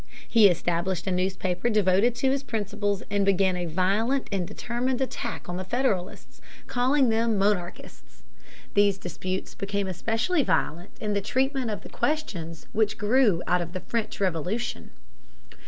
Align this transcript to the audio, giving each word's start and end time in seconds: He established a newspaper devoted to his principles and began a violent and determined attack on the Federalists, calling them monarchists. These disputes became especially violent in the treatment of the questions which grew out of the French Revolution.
He 0.27 0.47
established 0.47 1.05
a 1.05 1.11
newspaper 1.11 1.69
devoted 1.69 2.15
to 2.15 2.31
his 2.31 2.41
principles 2.41 3.03
and 3.11 3.23
began 3.23 3.55
a 3.55 3.67
violent 3.67 4.29
and 4.31 4.47
determined 4.47 4.99
attack 4.99 5.47
on 5.47 5.57
the 5.57 5.63
Federalists, 5.63 6.41
calling 6.65 7.09
them 7.09 7.37
monarchists. 7.37 8.23
These 8.73 8.97
disputes 8.97 9.53
became 9.53 9.85
especially 9.87 10.41
violent 10.41 10.89
in 10.99 11.13
the 11.13 11.21
treatment 11.21 11.69
of 11.69 11.81
the 11.81 11.89
questions 11.89 12.65
which 12.73 12.97
grew 12.97 13.43
out 13.45 13.61
of 13.61 13.73
the 13.73 13.81
French 13.81 14.19
Revolution. 14.19 14.89